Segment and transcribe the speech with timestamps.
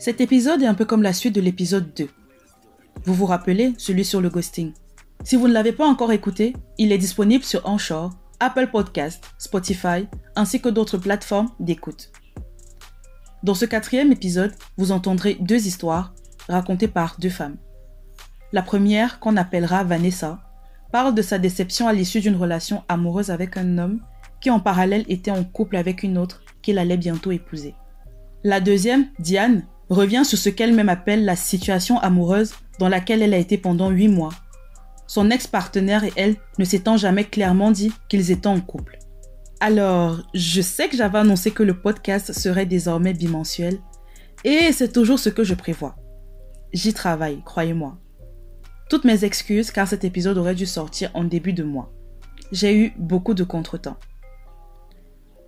[0.00, 2.08] Cet épisode est un peu comme la suite de l'épisode 2.
[3.04, 4.72] Vous vous rappelez, celui sur le ghosting.
[5.24, 8.10] Si vous ne l'avez pas encore écouté, il est disponible sur Anchor,
[8.40, 12.12] Apple Podcast, Spotify, ainsi que d'autres plateformes d'écoute.
[13.42, 16.14] Dans ce quatrième épisode, vous entendrez deux histoires
[16.48, 17.58] racontées par deux femmes.
[18.52, 20.40] La première, qu'on appellera Vanessa,
[20.92, 24.00] parle de sa déception à l'issue d'une relation amoureuse avec un homme
[24.40, 27.74] qui en parallèle était en couple avec une autre qu'il allait bientôt épouser.
[28.42, 33.38] La deuxième, Diane, revient sur ce qu'elle-même appelle la situation amoureuse dans laquelle elle a
[33.38, 34.32] été pendant huit mois.
[35.06, 38.98] Son ex-partenaire et elle ne s'étant jamais clairement dit qu'ils étaient en couple.
[39.58, 43.78] Alors, je sais que j'avais annoncé que le podcast serait désormais bimensuel,
[44.44, 45.96] et c'est toujours ce que je prévois.
[46.72, 47.98] J'y travaille, croyez-moi.
[48.88, 51.92] Toutes mes excuses car cet épisode aurait dû sortir en début de mois.
[52.52, 53.98] J'ai eu beaucoup de contretemps.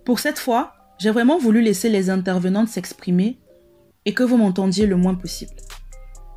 [0.05, 3.39] Pour cette fois, j'ai vraiment voulu laisser les intervenantes s'exprimer
[4.05, 5.55] et que vous m'entendiez le moins possible.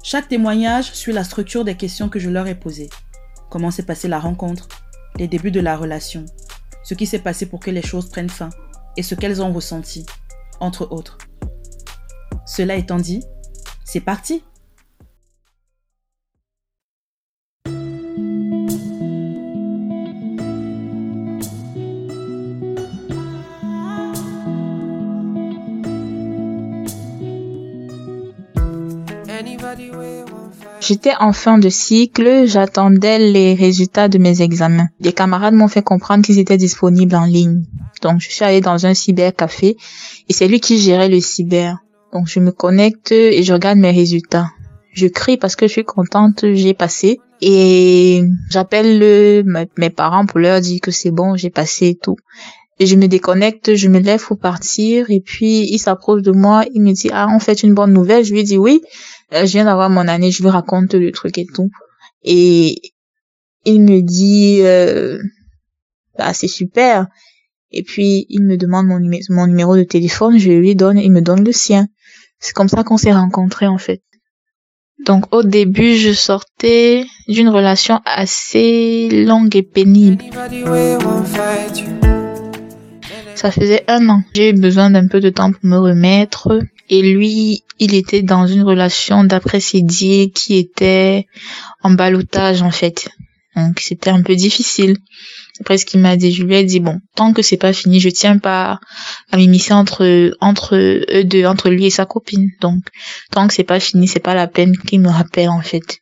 [0.03, 2.91] Chaque témoignage suit la structure des questions que je leur ai posées.
[3.51, 4.69] Comment s'est passée la rencontre,
[5.17, 6.25] les débuts de la relation,
[6.85, 8.51] ce qui s'est passé pour que les choses prennent fin
[8.97, 10.07] et ce qu'elles ont ressenti,
[10.61, 11.19] entre autres.
[12.47, 13.25] Cela étant dit,
[13.85, 14.45] c'est parti
[30.87, 34.87] J'étais en fin de cycle, j'attendais les résultats de mes examens.
[35.01, 37.65] Des camarades m'ont fait comprendre qu'ils étaient disponibles en ligne.
[38.03, 39.77] Donc je suis allée dans un cybercafé
[40.29, 41.79] et c'est lui qui gérait le cyber.
[42.13, 44.47] Donc je me connecte et je regarde mes résultats.
[44.93, 47.19] Je crie parce que je suis contente, j'ai passé.
[47.41, 49.45] Et j'appelle
[49.77, 52.17] mes parents pour leur dire que c'est bon, j'ai passé et tout.
[52.79, 56.65] Et je me déconnecte, je me lève pour partir et puis il s'approche de moi,
[56.75, 58.83] il me dit ah on fait une bonne nouvelle, je lui dis oui,
[59.33, 61.71] je viens d'avoir mon année, je lui raconte le truc et tout.
[62.23, 62.81] Et
[63.65, 65.19] il me dit, euh,
[66.19, 67.07] bah c'est super.
[67.71, 69.01] Et puis il me demande mon,
[69.31, 71.89] mon numéro de téléphone, je lui donne, il me donne le sien.
[72.39, 74.03] C'est comme ça qu'on s'est rencontrés en fait.
[75.05, 80.25] Donc au début, je sortais d'une relation assez longue et pénible.
[83.35, 84.23] Ça faisait un an.
[84.35, 86.59] J'ai eu besoin d'un peu de temps pour me remettre.
[86.89, 91.27] Et lui, il était dans une relation d'après ses dires qui était
[91.83, 93.09] en balotage en fait.
[93.57, 94.97] Donc c'était un peu difficile.
[95.61, 97.99] Après ce qu'il m'a dit, je lui ai dit bon, tant que c'est pas fini,
[97.99, 98.79] je tiens pas
[99.33, 102.51] à m'immiscer entre entre eux deux, entre lui et sa copine.
[102.61, 102.85] Donc
[103.31, 106.01] tant que c'est pas fini, c'est pas la peine qu'il me rappelle en fait.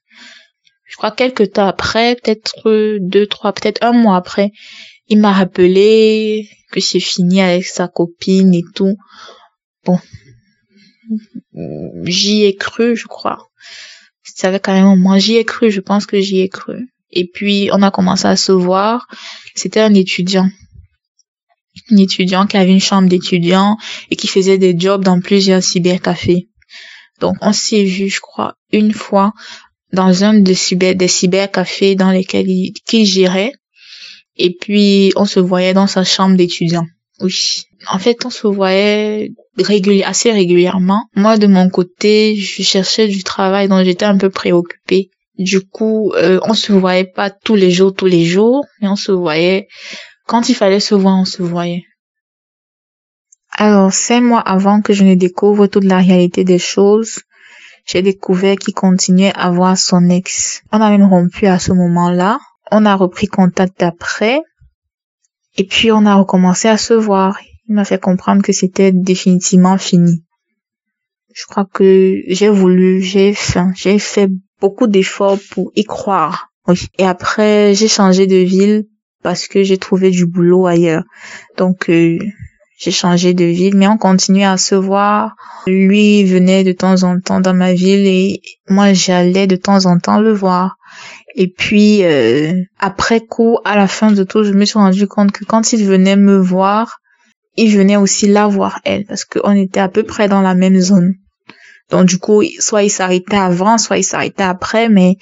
[0.87, 4.51] Je crois quelques temps après, peut-être deux, trois, peut-être un mois après,
[5.09, 8.97] il m'a rappelé que c'est fini avec sa copine et tout.
[9.84, 9.99] Bon,
[12.04, 13.50] j'y ai cru, je crois.
[14.22, 16.88] Ça avait quand même moi j'y ai cru, je pense que j'y ai cru.
[17.10, 19.06] Et puis on a commencé à se voir.
[19.54, 20.48] C'était un étudiant.
[21.91, 23.76] Un étudiant qui avait une chambre d'étudiant
[24.10, 26.48] et qui faisait des jobs dans plusieurs cybercafés.
[27.21, 29.32] Donc on s'est vu, je crois, une fois
[29.92, 33.53] dans un de cyber, des cybercafés dans lesquels il, gérait.
[34.36, 36.86] Et puis on se voyait dans sa chambre d'étudiant.
[37.21, 37.62] Oui.
[37.86, 39.31] En fait, on se voyait
[40.04, 41.09] assez régulièrement.
[41.15, 45.10] Moi, de mon côté, je cherchais du travail, donc j'étais un peu préoccupée.
[45.38, 48.97] Du coup, euh, on se voyait pas tous les jours, tous les jours, mais on
[48.97, 49.69] se voyait
[50.26, 51.84] quand il fallait se voir, on se voyait.
[53.56, 57.21] Alors, cinq mois avant que je ne découvre toute la réalité des choses,
[57.86, 60.62] j'ai découvert qu'il continuait à voir son ex.
[60.72, 62.38] On a même rompu à ce moment-là.
[62.71, 64.41] On a repris contact après.
[65.56, 67.38] Et puis, on a recommencé à se voir.
[67.69, 70.25] Il m'a fait comprendre que c'était définitivement fini.
[71.35, 74.29] Je crois que j'ai voulu, j'ai fait, j'ai fait
[74.61, 76.51] beaucoup d'efforts pour y croire.
[76.69, 76.87] Oui.
[76.99, 78.85] Et après, j'ai changé de ville
[79.23, 81.03] parce que j'ai trouvé du boulot ailleurs.
[81.57, 82.19] Donc, euh,
[82.79, 85.37] j'ai changé de ville, mais on continuait à se voir.
[85.67, 89.99] Lui venait de temps en temps dans ma ville et moi j'allais de temps en
[89.99, 90.77] temps le voir.
[91.34, 95.33] Et puis euh, après coup, à la fin de tout, je me suis rendu compte
[95.33, 97.01] que quand il venait me voir,
[97.56, 100.80] il venait aussi la voir elle parce qu'on était à peu près dans la même
[100.80, 101.15] zone.
[101.91, 105.16] Donc du coup, soit il s'arrêtait avant, soit il s'arrêtait après, mais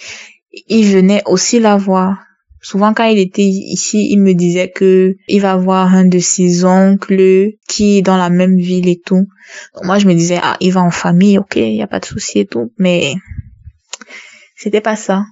[0.68, 2.18] il venait aussi la voir.
[2.60, 6.64] Souvent quand il était ici, il me disait que il va voir un de ses
[6.64, 9.26] oncles qui est dans la même ville et tout.
[9.74, 11.98] Donc moi je me disais ah il va en famille, ok, il y a pas
[11.98, 13.14] de souci et tout, mais
[14.56, 15.24] c'était pas ça.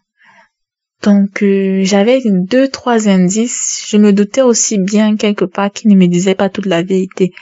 [1.03, 3.85] Donc euh, j'avais deux trois indices.
[3.89, 7.33] Je me doutais aussi bien quelque part qu'il ne me disait pas toute la vérité.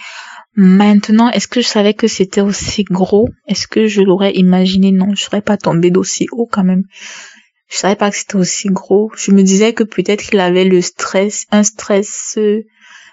[0.55, 3.29] Maintenant, est-ce que je savais que c'était aussi gros?
[3.47, 4.91] Est-ce que je l'aurais imaginé?
[4.91, 6.83] Non, je serais pas tombée d'aussi haut quand même.
[7.71, 9.11] Je savais pas que c'était aussi gros.
[9.17, 12.65] Je me disais que peut-être qu'il avait le stress, un stress euh,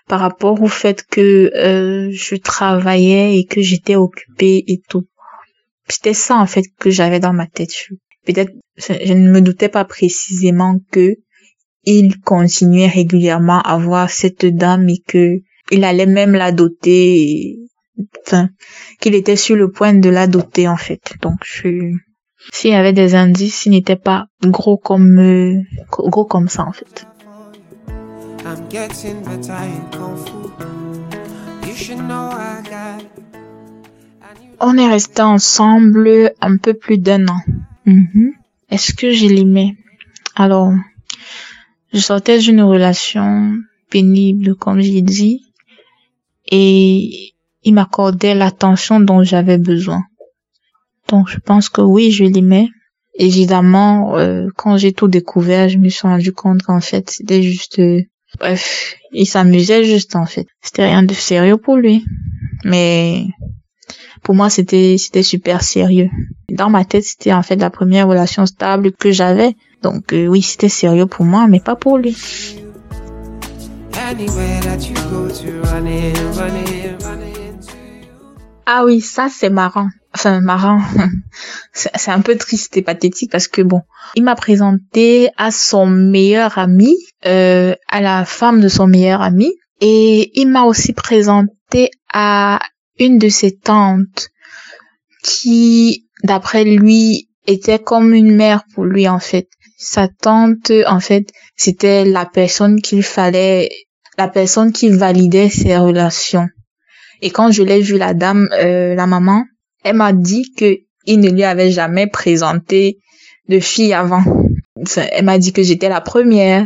[0.08, 5.06] par rapport au fait que euh, je travaillais et que j'étais occupée et tout.
[5.90, 7.74] C'était ça en fait que j'avais dans ma tête.
[8.26, 11.16] Peut-être je ne me doutais pas précisément que
[11.86, 15.42] il continuait régulièrement à voir cette dame et que
[15.72, 17.58] il allait même la doter,
[18.26, 18.50] enfin,
[19.00, 21.14] qu'il était sur le point de la doter en fait.
[21.22, 21.44] Donc,
[22.54, 26.72] s'il y avait des indices, il n'était pas gros comme euh, gros comme ça en
[26.72, 27.08] fait.
[34.60, 37.42] On est resté ensemble un peu plus d'un an.
[37.86, 38.34] Mhm.
[38.70, 39.76] Est-ce que je l'aimais?
[40.36, 40.74] Alors,
[41.94, 43.54] je sortais d'une relation
[43.90, 45.42] pénible, comme j'ai dit,
[46.52, 47.34] et
[47.64, 50.04] il m'accordait l'attention dont j'avais besoin.
[51.08, 52.70] Donc je pense que oui, je l'aimais.
[53.16, 57.80] Évidemment, euh, quand j'ai tout découvert, je me suis rendu compte qu'en fait, c'était juste...
[57.80, 58.02] Euh,
[58.40, 60.48] bref, il s'amusait juste en fait.
[60.62, 62.04] C'était rien de sérieux pour lui.
[62.66, 63.28] Mais
[64.26, 66.10] pour moi, c'était c'était super sérieux.
[66.50, 69.56] Dans ma tête, c'était en fait la première relation stable que j'avais.
[69.84, 72.18] Donc euh, oui, c'était sérieux pour moi, mais pas pour lui.
[78.66, 79.90] Ah oui, ça c'est marrant.
[80.16, 80.82] Enfin marrant.
[81.72, 83.84] c'est un peu triste et pathétique parce que bon,
[84.16, 86.96] il m'a présenté à son meilleur ami,
[87.28, 92.60] euh, à la femme de son meilleur ami, et il m'a aussi présenté à
[93.00, 94.30] une de ses tantes
[95.24, 99.48] qui, d'après lui, était comme une mère pour lui en fait.
[99.78, 103.70] Sa tante, en fait, c'était la personne qu'il fallait
[104.18, 106.48] la personne qui validait ses relations.
[107.22, 109.44] Et quand je l'ai vu la dame, euh, la maman,
[109.84, 112.98] elle m'a dit que il ne lui avait jamais présenté
[113.48, 114.24] de fille avant.
[115.12, 116.66] Elle m'a dit que j'étais la première.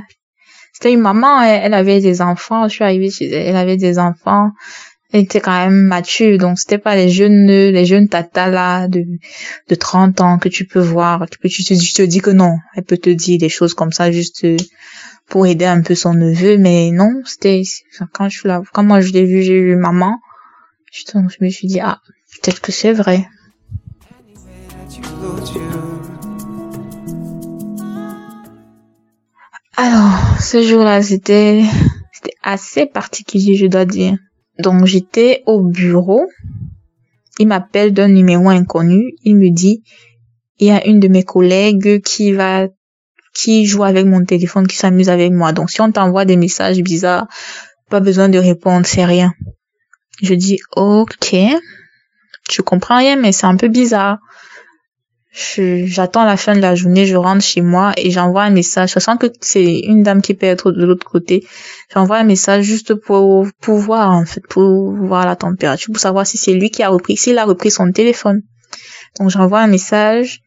[0.74, 4.00] C'était une maman, elle, avait des enfants, je suis arrivée chez elle, elle avait des
[4.00, 4.52] enfants.
[5.12, 9.06] Elle était quand même mature, donc c'était pas les jeunes, les jeunes tatas là de,
[9.68, 12.58] de 30 ans que tu peux voir, tu te, tu te dis que non.
[12.76, 14.46] Elle peut te dire des choses comme ça juste
[15.28, 17.64] pour aider un peu son neveu, mais non, c'était
[18.14, 20.20] quand je la, quand moi je l'ai vu, j'ai eu maman,
[20.92, 22.00] je, je me suis dit ah
[22.42, 23.28] peut-être que c'est vrai.
[29.76, 31.64] Alors ce jour-là c'était
[32.12, 34.18] c'était assez particulier je dois dire.
[34.60, 36.28] Donc j'étais au bureau,
[37.40, 39.84] il m'appelle d'un numéro inconnu, il me dit
[40.60, 42.68] il y a une de mes collègues qui va
[43.34, 45.54] qui joue avec mon téléphone, qui s'amuse avec moi.
[45.54, 47.28] Donc si on t'envoie des messages bizarres,
[47.90, 49.34] pas besoin de répondre, c'est rien.
[50.22, 51.36] Je dis ok,
[52.52, 54.20] je comprends rien, mais c'est un peu bizarre.
[55.32, 58.94] J'attends la fin de la journée, je rentre chez moi et j'envoie un message.
[58.94, 61.46] Je sens que c'est une dame qui peut être de l'autre côté.
[61.94, 66.26] J'envoie un message juste pour, pour voir, en fait, pour voir la température, pour savoir
[66.26, 68.42] si c'est lui qui a repris, s'il a repris son téléphone.
[69.20, 70.42] Donc j'envoie un message.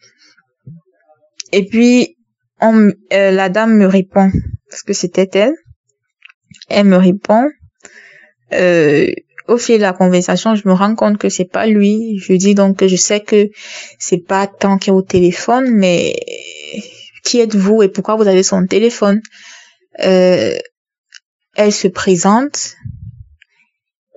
[1.53, 2.17] Et puis,
[2.63, 4.31] euh, la dame me répond,
[4.69, 5.55] parce que c'était elle.
[6.69, 7.49] Elle me répond.
[8.53, 9.11] Euh,
[9.53, 12.19] au fil de la conversation, je me rends compte que c'est pas lui.
[12.19, 13.51] Je dis donc que je sais que
[13.99, 16.15] c'est pas tant qu'il est au téléphone, mais
[17.25, 19.21] qui êtes-vous et pourquoi vous avez son téléphone?
[20.01, 20.55] Euh,
[21.55, 22.75] Elle se présente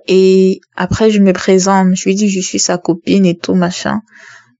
[0.08, 1.94] et après je me présente.
[1.94, 4.00] Je lui dis je suis sa copine et tout machin.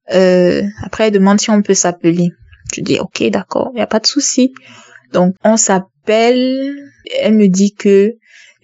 [0.09, 2.28] après elle demande si on peut s'appeler.
[2.75, 4.52] Je dis ok d'accord, il y a pas de souci.
[5.12, 6.75] Donc on s'appelle,
[7.21, 8.12] elle me dit que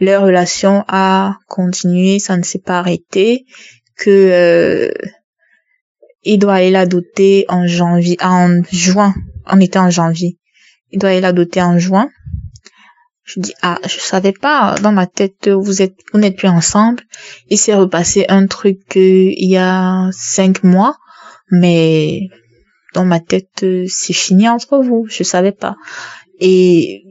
[0.02, 3.46] leur relation a continué, ça ne s'est pas arrêté,
[3.96, 4.92] que euh,
[6.24, 9.14] il doit aller la doter en janvier, en juin.
[9.46, 10.38] On était en janvier.
[10.90, 12.08] Il doit aller la doter en juin.
[13.24, 17.04] Je dis ah, je savais pas dans ma tête vous êtes vous n'êtes plus ensemble.
[17.48, 20.96] Il s'est repassé un truc euh, il y a cinq mois,
[21.50, 22.28] mais
[22.92, 25.06] dans ma tête, euh, c'est fini entre vous.
[25.08, 25.76] Je savais pas.
[26.40, 27.04] Et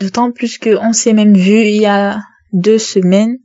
[0.00, 2.20] d'autant plus qu'on s'est même vu il y a
[2.52, 3.38] deux semaines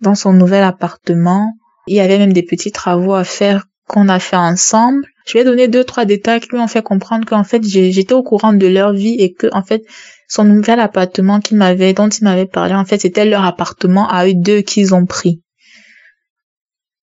[0.00, 1.52] dans son nouvel appartement.
[1.86, 5.06] Il y avait même des petits travaux à faire qu'on a fait ensemble.
[5.26, 8.22] Je vais donner deux, trois détails qui lui ont fait comprendre qu'en fait, j'étais au
[8.22, 9.82] courant de leur vie et que, en fait,
[10.28, 14.26] son nouvel appartement qu'il m'avait, dont il m'avait parlé, en fait, c'était leur appartement à
[14.26, 15.42] eux deux qu'ils ont pris.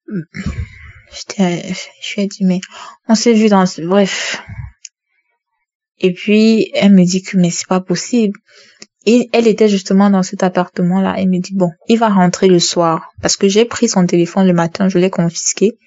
[0.07, 2.59] Je lui ai dit, mais
[3.07, 4.41] on s'est vu dans, bref.
[5.99, 8.37] Et puis, elle me dit que, mais c'est pas possible.
[9.05, 11.15] Et elle était justement dans cet appartement-là.
[11.17, 13.09] Elle me dit, bon, il va rentrer le soir.
[13.21, 15.77] Parce que j'ai pris son téléphone le matin, je l'ai confisqué.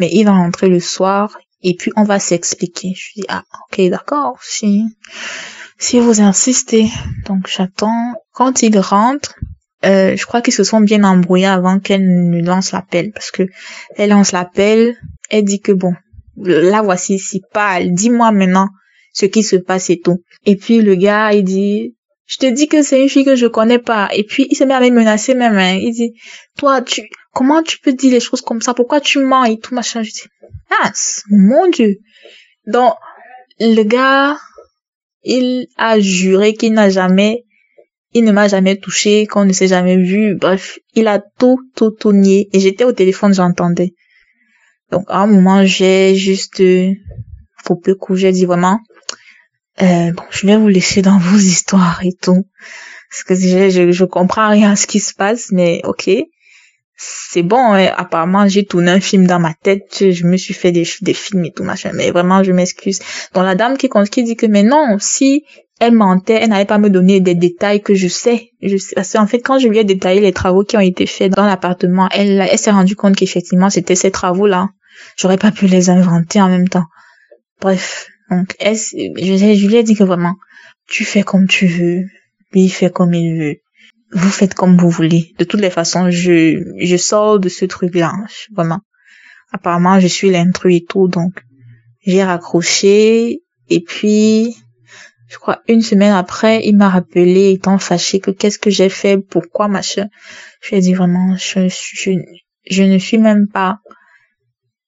[0.00, 2.92] Mais il va rentrer le soir et puis on va s'expliquer.
[2.96, 4.82] Je dis, ah, ok, d'accord, si,
[5.78, 6.88] si vous insistez.
[7.26, 8.14] Donc j'attends.
[8.32, 9.36] Quand il rentre,
[9.84, 13.12] euh, je crois qu'ils se sont bien embrouillés avant qu'elle ne lance l'appel.
[13.12, 13.44] Parce que
[13.96, 14.96] elle lance l'appel,
[15.30, 15.94] elle dit que bon,
[16.36, 18.68] là voici ici, parle, dis-moi maintenant
[19.16, 20.22] ce qui se passe et tout.
[20.44, 21.94] Et puis le gars, il dit,
[22.26, 24.10] je te dis que c'est une fille que je connais pas.
[24.12, 25.56] Et puis, il se met à me menacer même.
[25.56, 25.78] Hein.
[25.80, 26.12] Il dit,
[26.58, 28.74] toi, tu, comment tu peux dire les choses comme ça?
[28.74, 30.02] Pourquoi tu mens et tout machin?
[30.02, 30.28] Je dis,
[30.82, 30.90] ah,
[31.30, 31.96] mon Dieu.
[32.66, 32.94] Donc,
[33.58, 34.36] le gars,
[35.22, 37.44] il a juré qu'il n'a jamais,
[38.12, 40.34] il ne m'a jamais touché, qu'on ne s'est jamais vu.
[40.34, 42.50] Bref, il a tout, tout, tout nié.
[42.52, 43.94] Et j'étais au téléphone, j'entendais.
[44.90, 46.92] Donc, à un moment, j'ai juste, euh,
[47.64, 48.78] faut peu que j'ai dit vraiment,
[49.82, 52.46] euh, bon, je vais vous laisser dans vos histoires et tout.
[53.10, 56.10] Parce que je, je, je comprends rien à ce qui se passe, mais ok.
[56.98, 57.92] C'est bon, hein.
[57.94, 61.44] apparemment j'ai tourné un film dans ma tête, je me suis fait des, des films
[61.44, 63.00] et tout machin, mais vraiment je m'excuse.
[63.34, 65.44] Donc la dame qui, qui dit que mais non, si
[65.78, 68.48] elle mentait, elle n'allait pas me donner des détails que je sais.
[68.62, 71.04] Je sais parce qu'en fait quand je lui ai détaillé les travaux qui ont été
[71.04, 74.70] faits dans l'appartement, elle, elle s'est rendue compte qu'effectivement c'était ces travaux-là.
[75.18, 76.86] J'aurais pas pu les inventer en même temps.
[77.60, 80.34] Bref, donc, est-ce, je, lui ai dit que vraiment,
[80.88, 82.02] tu fais comme tu veux,
[82.52, 83.56] lui fait comme il veut.
[84.12, 85.34] Vous faites comme vous voulez.
[85.38, 88.12] De toutes les façons, je, je sors de ce truc-là,
[88.52, 88.80] vraiment.
[89.52, 91.42] Apparemment, je suis l'intrus et tout, donc,
[92.04, 94.56] j'ai raccroché, et puis,
[95.28, 99.18] je crois une semaine après, il m'a rappelé étant fâché que qu'est-ce que j'ai fait,
[99.18, 100.08] pourquoi machin.
[100.62, 102.12] Je lui ai dit vraiment, je, je,
[102.68, 103.80] je ne suis même pas,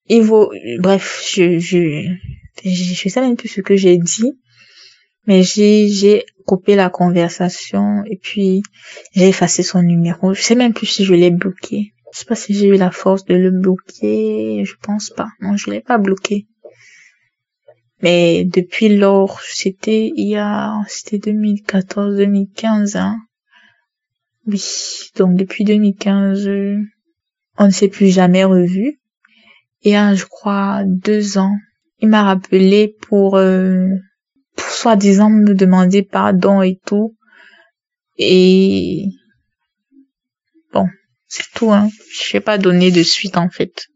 [0.06, 2.08] il vaut, bref, je, je,
[2.64, 4.38] je sais même plus ce que j'ai dit,
[5.26, 8.62] mais j'ai, coupé la conversation et puis
[9.14, 10.32] j'ai effacé son numéro.
[10.32, 11.92] Je sais même plus si je l'ai bloqué.
[12.10, 14.64] Je sais pas si j'ai eu la force de le bloquer.
[14.64, 15.28] Je pense pas.
[15.42, 16.46] Non, je l'ai pas bloqué.
[18.00, 23.18] Mais depuis lors, c'était il y a, c'était 2014, 2015, hein.
[24.46, 24.64] Oui.
[25.16, 26.48] Donc depuis 2015,
[27.58, 28.98] on ne s'est plus jamais revu.
[29.82, 31.54] Et a, je crois, deux ans,
[32.00, 33.88] il m'a rappelé pour, euh,
[34.56, 37.16] pour soi-disant me demander pardon et tout.
[38.16, 39.06] Et
[40.72, 40.86] bon,
[41.26, 41.88] c'est tout, hein.
[42.12, 43.86] Je vais pas donner de suite en fait.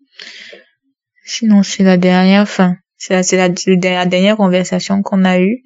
[1.25, 2.77] Sinon, c'est la dernière, fin.
[2.97, 5.63] c'est la, la dernière conversation qu'on a eue.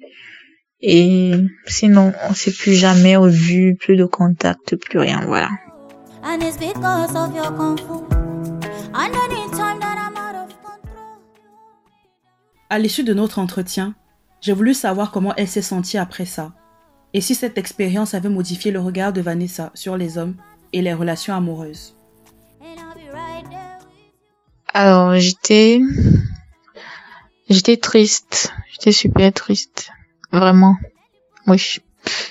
[0.79, 1.31] Et
[1.65, 5.49] sinon, on s'est plus jamais revu, plus de contact, plus rien, voilà.
[12.69, 13.95] À l'issue de notre entretien,
[14.41, 16.51] j'ai voulu savoir comment elle s'est sentie après ça,
[17.13, 20.35] et si cette expérience avait modifié le regard de Vanessa sur les hommes
[20.73, 21.95] et les relations amoureuses.
[24.73, 25.79] Alors, j'étais
[27.49, 29.89] j'étais triste, j'étais super triste,
[30.33, 30.75] vraiment.
[31.47, 31.79] Oui,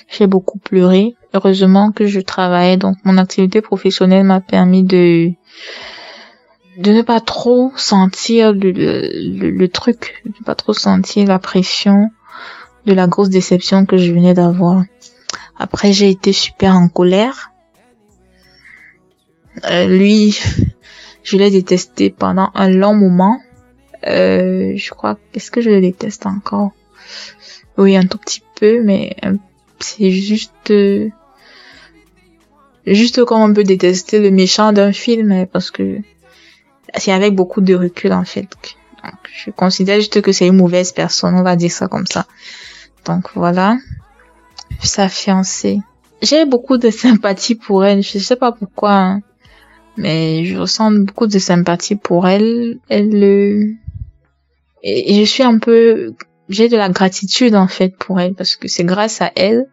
[0.07, 1.15] j'ai beaucoup pleuré.
[1.33, 5.31] Heureusement que je travaillais, donc mon activité professionnelle m'a permis de
[6.77, 12.11] de ne pas trop sentir le, truc, de ne pas trop sentir la pression
[12.85, 14.83] de la grosse déception que je venais d'avoir.
[15.57, 17.51] Après, j'ai été super en colère.
[19.65, 20.39] Euh, lui,
[21.23, 23.41] je l'ai détesté pendant un long moment.
[24.05, 26.71] Euh, je crois, est-ce que je le déteste encore?
[27.77, 29.35] Oui, un tout petit peu, mais euh,
[29.79, 30.71] c'est juste,
[32.85, 36.01] juste comme on peut détester le méchant d'un film, parce que
[36.95, 38.41] c'est avec beaucoup de recul en fait.
[38.41, 38.75] Donc,
[39.33, 42.25] je considère juste que c'est une mauvaise personne, on va dire ça comme ça.
[43.05, 43.77] Donc voilà,
[44.83, 45.79] sa fiancée.
[46.21, 49.21] J'ai beaucoup de sympathie pour elle, je sais pas pourquoi, hein.
[49.95, 52.79] mais je ressens beaucoup de sympathie pour elle.
[52.89, 53.73] Elle, euh,
[54.83, 56.13] et je suis un peu,
[56.49, 59.67] j'ai de la gratitude en fait pour elle parce que c'est grâce à elle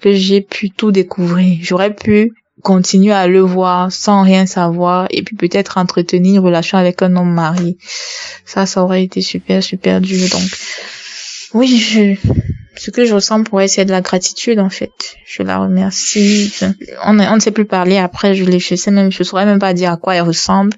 [0.00, 1.58] que j'ai pu tout découvrir.
[1.60, 6.78] J'aurais pu continuer à le voir sans rien savoir et puis peut-être entretenir une relation
[6.78, 7.78] avec un homme marié.
[8.44, 10.28] Ça, ça aurait été super, super dur.
[10.30, 10.50] Donc,
[11.54, 12.16] oui, je,
[12.78, 14.92] ce que je ressens pour elle, c'est de la gratitude, en fait.
[15.26, 16.52] Je la remercie.
[17.04, 19.92] On, ne sait plus parler après, je ne sais même, je saurais même pas dire
[19.92, 20.74] à quoi elle ressemble,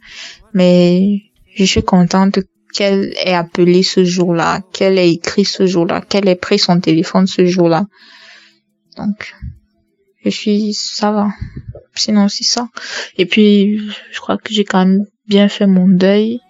[0.55, 1.23] mais
[1.55, 2.39] je suis contente
[2.75, 7.27] qu'elle ait appelé ce jour-là, qu'elle ait écrit ce jour-là, qu'elle ait pris son téléphone
[7.27, 7.87] ce jour-là.
[8.97, 9.35] Donc,
[10.25, 11.29] je suis, ça va
[12.01, 12.69] sinon 600.
[13.19, 13.81] Et puis,
[14.11, 16.41] je crois que j'ai quand même bien fait mon deuil.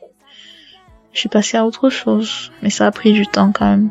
[1.13, 3.91] Je suis passée à autre chose, mais ça a pris du temps quand même.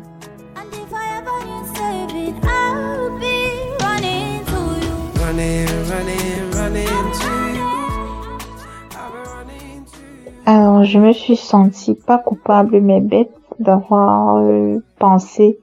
[10.46, 15.58] Alors, je me suis sentie pas coupable mais bête d'avoir euh, pensé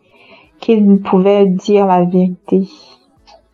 [0.60, 2.70] qu'il ne pouvait dire la vérité.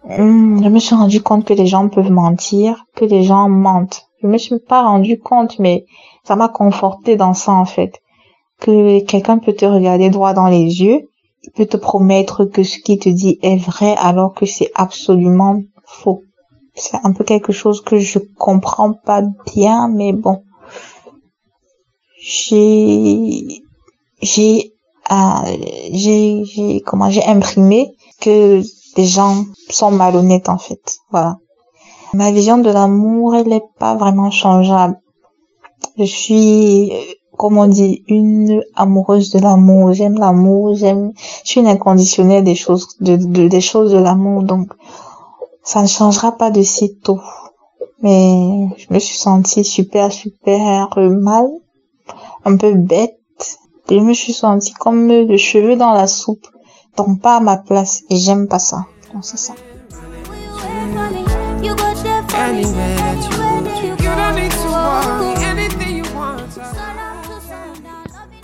[0.06, 4.08] Hmm, je me suis rendu compte que les gens peuvent mentir, que les gens mentent.
[4.22, 5.86] Je me suis pas rendu compte, mais
[6.26, 8.02] ça m'a conforté dans ça en fait.
[8.60, 11.10] Que quelqu'un peut te regarder droit dans les yeux,
[11.56, 16.24] peut te promettre que ce qu'il te dit est vrai alors que c'est absolument faux.
[16.76, 19.22] C'est un peu quelque chose que je comprends pas
[19.54, 20.44] bien, mais bon.
[22.20, 23.64] J'ai,
[24.22, 24.74] j'ai,
[25.12, 25.58] euh,
[25.92, 28.62] j'ai, j'ai, comment, j'ai imprimé que
[28.96, 30.98] les gens sont malhonnêtes en fait.
[31.12, 31.38] Voilà.
[32.14, 35.00] Ma vision de l'amour, elle n'est pas vraiment changeable.
[35.98, 36.92] Je suis,
[37.38, 39.94] comme on dit, une amoureuse de l'amour.
[39.94, 41.12] J'aime l'amour, j'aime,
[41.44, 43.16] je suis une inconditionnelle des choses, de,
[43.48, 44.44] des choses de l'amour.
[44.44, 44.74] Donc,
[45.64, 47.20] ça ne changera pas de sitôt.
[48.02, 51.48] Mais je me suis sentie super, super mal,
[52.46, 53.18] un peu bête.
[53.90, 56.48] Et je me suis sentie comme le cheveu dans la soupe.
[56.96, 58.04] Pas ma place.
[58.10, 58.86] Et j'aime pas ça.
[59.14, 59.54] Donc c'est ça.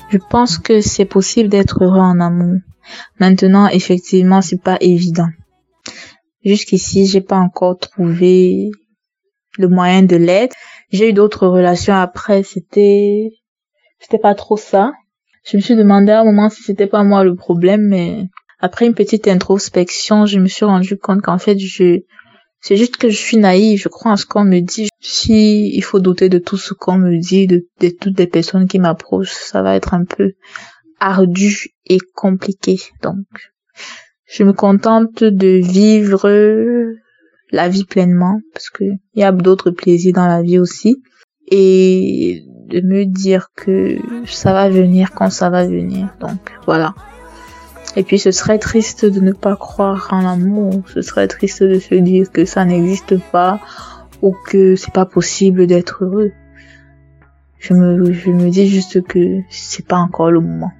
[0.09, 2.57] Je pense que c'est possible d'être heureux en amour.
[3.19, 5.29] Maintenant, effectivement, c'est pas évident.
[6.43, 8.71] Jusqu'ici, j'ai pas encore trouvé
[9.57, 10.55] le moyen de l'être.
[10.91, 13.29] J'ai eu d'autres relations après, c'était,
[13.99, 14.91] c'était pas trop ça.
[15.45, 18.27] Je me suis demandé à un moment si c'était pas moi le problème, mais
[18.59, 22.01] après une petite introspection, je me suis rendu compte qu'en fait, je,
[22.61, 24.89] c'est juste que je suis naïve, je crois en ce qu'on me dit.
[24.99, 27.65] Si il faut douter de tout ce qu'on me dit, de,
[27.99, 30.33] toutes les personnes qui m'approchent, ça va être un peu
[30.99, 32.79] ardu et compliqué.
[33.01, 33.25] Donc,
[34.25, 36.29] je me contente de vivre
[37.51, 41.01] la vie pleinement, parce que il y a d'autres plaisirs dans la vie aussi,
[41.47, 46.13] et de me dire que ça va venir quand ça va venir.
[46.19, 46.93] Donc, voilà.
[47.99, 51.79] Et puis ce serait triste de ne pas croire en l'amour, ce serait triste de
[51.79, 53.59] se dire que ça n'existe pas
[54.21, 56.31] ou que c'est pas possible d'être heureux.
[57.59, 60.71] Je me, je me dis juste que c'est pas encore le moment.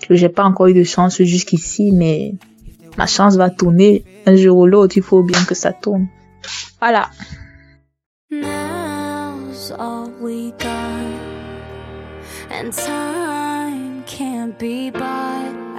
[0.00, 2.34] Que j'ai pas encore eu de chance jusqu'ici, mais
[2.96, 6.06] ma chance va tourner un jour ou l'autre, il faut bien que ça tourne.
[6.78, 7.10] Voilà.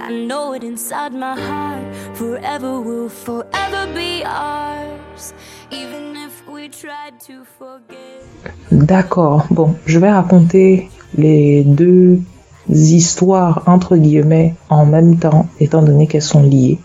[0.08, 1.82] I know it inside my heart.
[2.14, 5.34] Forever will forever be ours.
[5.72, 8.22] Even if we tried to forget.
[8.70, 9.46] D'accord.
[9.50, 10.88] Bon, je vais raconter
[11.18, 12.20] les deux
[12.68, 16.78] histoires entre guillemets en même temps, étant donné qu'elles sont liées.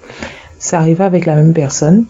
[0.57, 2.05] Ça arrive avec la même personne.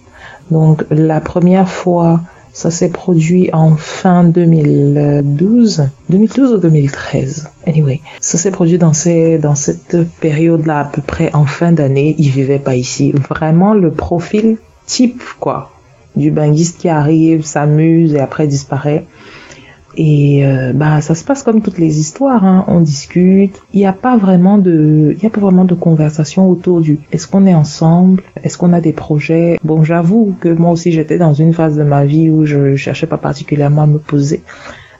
[0.49, 2.21] Donc la première fois,
[2.53, 7.49] ça s'est produit en fin 2012, 2012 ou 2013.
[7.65, 12.15] Anyway, ça s'est produit dans cette période-là à peu près en fin d'année.
[12.17, 13.11] Il vivait pas ici.
[13.11, 15.71] Vraiment le profil type quoi
[16.15, 19.05] du banguiste qui arrive, s'amuse et après disparaît.
[19.97, 22.63] Et euh, bah ça se passe comme toutes les histoires, hein.
[22.67, 23.61] on discute.
[23.73, 26.99] Il n'y a pas vraiment de, il y a pas vraiment de conversation autour du.
[27.11, 28.23] Est-ce qu'on est ensemble?
[28.43, 29.59] Est-ce qu'on a des projets?
[29.63, 33.07] Bon, j'avoue que moi aussi j'étais dans une phase de ma vie où je cherchais
[33.07, 34.43] pas particulièrement à me poser,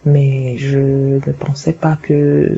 [0.06, 0.80] mais je
[1.26, 2.52] ne pensais pas que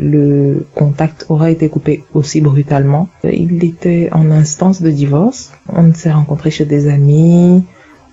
[0.00, 3.08] le contact aurait été coupé aussi brutalement.
[3.24, 5.52] Il était en instance de divorce.
[5.70, 7.62] On s'est rencontrés chez des amis.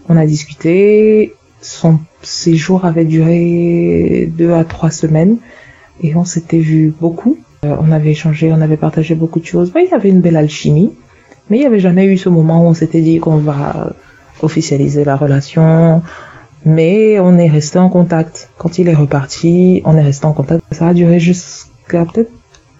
[0.09, 1.33] On a discuté
[1.65, 5.37] son séjour avait duré deux à trois semaines
[6.01, 7.37] et on s'était vu beaucoup.
[7.65, 9.71] Euh, on avait échangé, on avait partagé beaucoup de choses.
[9.75, 10.93] il y avait une belle alchimie,
[11.49, 13.93] mais il n'y avait jamais eu ce moment où on s'était dit qu'on va
[14.43, 16.03] officialiser la relation.
[16.65, 18.49] Mais on est resté en contact.
[18.57, 20.63] Quand il est reparti, on est resté en contact.
[20.71, 22.31] Ça a duré jusqu'à peut-être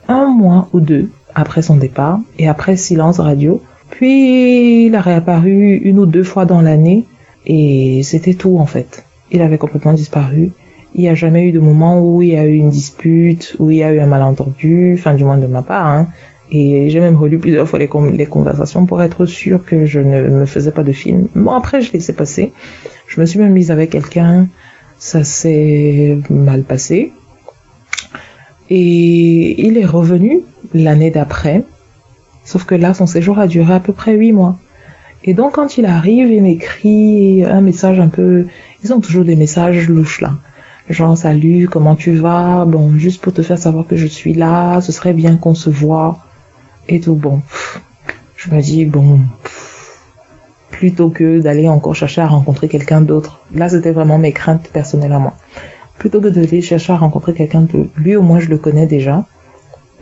[0.07, 3.61] un mois ou deux après son départ et après silence radio.
[3.89, 7.05] Puis il a réapparu une ou deux fois dans l'année
[7.45, 9.05] et c'était tout en fait.
[9.31, 10.51] Il avait complètement disparu.
[10.93, 13.69] Il n'y a jamais eu de moment où il y a eu une dispute, où
[13.69, 15.88] il y a eu un malentendu, enfin du moins de ma part.
[15.88, 16.08] Hein.
[16.51, 20.29] Et j'ai même relu plusieurs fois les, les, conversations pour être sûr que je ne
[20.29, 21.27] me faisais pas de film.
[21.36, 22.53] Bon, après, je laissais passer.
[23.08, 24.47] Je me suis même mise avec quelqu'un.
[24.97, 27.13] Ça s'est mal passé.
[28.69, 30.41] Et il est revenu
[30.73, 31.63] l'année d'après.
[32.43, 34.58] Sauf que là, son séjour a duré à peu près huit mois.
[35.25, 38.45] Et donc quand il arrive, il m'écrit un message un peu...
[38.83, 40.33] Ils ont toujours des messages louches là.
[40.88, 42.63] Genre salut, comment tu vas?
[42.65, 45.71] Bon, juste pour te faire savoir que je suis là, ce serait bien qu'on se
[45.71, 46.19] voit.
[46.88, 47.41] Et tout, bon.
[48.38, 49.21] Je me dis, bon,
[50.69, 53.39] plutôt que d'aller encore chercher à rencontrer quelqu'un d'autre.
[53.51, 55.33] Là, c'était vraiment mes craintes personnelles à moi.
[55.97, 59.25] plutôt que d'aller chercher à rencontrer quelqu'un de lui au moins je le connais déjà.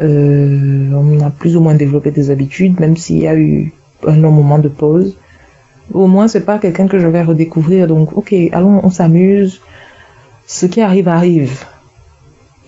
[0.01, 3.71] Euh, on a plus ou moins développé des habitudes, même s'il y a eu
[4.07, 5.17] un long moment de pause.
[5.93, 7.87] Au moins c'est pas quelqu'un que je vais redécouvrir.
[7.87, 9.61] Donc ok, allons, on s'amuse.
[10.47, 11.65] Ce qui arrive arrive.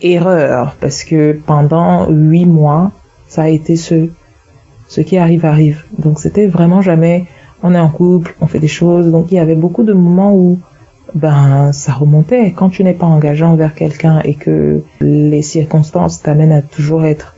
[0.02, 2.92] Erreur, parce que pendant huit mois,
[3.28, 4.10] ça a été ce
[4.88, 5.84] ce qui arrive arrive.
[5.98, 7.26] Donc c'était vraiment jamais
[7.64, 9.10] on est en couple, on fait des choses.
[9.12, 10.60] Donc il y avait beaucoup de moments où
[11.14, 12.52] ben ça remontait.
[12.52, 17.35] Quand tu n'es pas engagé envers quelqu'un et que les circonstances t'amènent à toujours être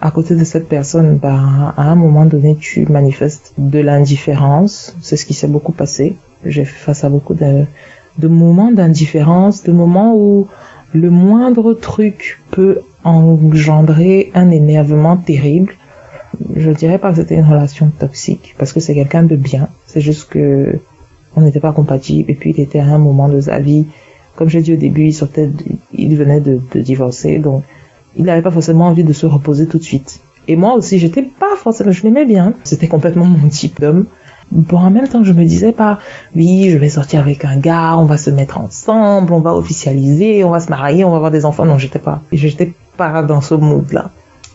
[0.00, 4.96] à côté de cette personne, ben à un moment donné tu manifestes de l'indifférence.
[5.02, 6.16] C'est ce qui s'est beaucoup passé.
[6.44, 7.64] J'ai fait face à beaucoup de,
[8.18, 10.48] de moments d'indifférence, de moments où
[10.94, 15.74] le moindre truc peut engendrer un énervement terrible.
[16.56, 19.68] Je dirais pas que c'était une relation toxique parce que c'est quelqu'un de bien.
[19.86, 20.78] C'est juste que
[21.36, 23.84] on n'était pas compatibles et puis il était à un moment de sa vie
[24.34, 25.48] comme j'ai dit au début il sortait
[25.92, 27.62] il venait de, de divorcer donc
[28.16, 30.20] il n'avait pas forcément envie de se reposer tout de suite.
[30.48, 32.54] Et moi aussi j'étais pas forcément je l'aimais bien.
[32.64, 34.06] C'était complètement mon type d'homme.
[34.50, 35.98] Bon en même temps je me disais pas
[36.34, 40.42] oui je vais sortir avec un gars on va se mettre ensemble on va officialiser
[40.42, 41.64] on va se marier on va avoir des enfants.
[41.64, 44.10] Non j'étais pas j'étais pas dans ce mood là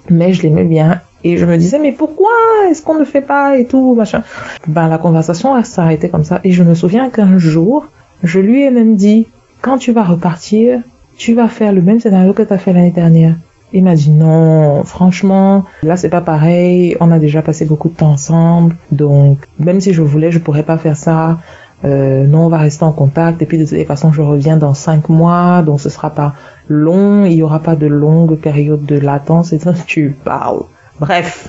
[0.09, 1.01] mais je l'aimais bien.
[1.23, 2.29] Et je me disais, mais pourquoi
[2.69, 4.23] est-ce qu'on ne fait pas et tout, machin?
[4.67, 6.39] Ben, la conversation arrêtée comme ça.
[6.43, 7.87] Et je me souviens qu'un jour,
[8.23, 9.27] je lui ai même dit,
[9.61, 10.81] quand tu vas repartir,
[11.17, 13.35] tu vas faire le même scénario que tu as fait l'année dernière.
[13.73, 17.95] Il m'a dit non, franchement, là c'est pas pareil, on a déjà passé beaucoup de
[17.95, 21.39] temps ensemble, donc même si je voulais, je pourrais pas faire ça.
[21.83, 24.73] Euh, non, on va rester en contact et puis de toute façon je reviens dans
[24.73, 26.33] cinq mois, donc ce sera pas
[26.69, 30.63] long, il y aura pas de longue période de latence et tu parles.
[30.99, 31.47] Bref,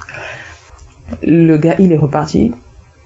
[1.22, 2.52] le gars, il est reparti.